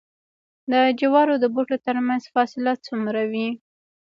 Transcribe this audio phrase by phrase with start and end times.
[0.71, 3.47] د جوارو د بوټو ترمنځ فاصله څومره وي؟